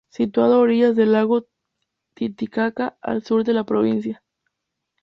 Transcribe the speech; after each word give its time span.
Situado 0.09 0.55
a 0.55 0.57
orillas 0.57 0.95
del 0.95 1.11
lago 1.11 1.45
Titicaca 2.15 2.97
al 3.03 3.23
sur 3.23 3.43
de 3.43 3.53
la 3.53 3.65
provincia. 3.65 4.23